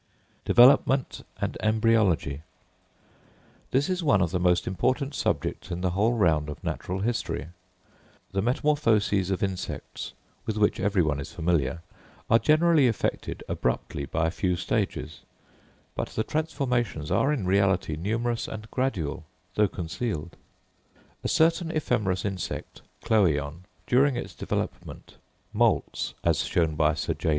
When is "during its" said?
23.85-24.33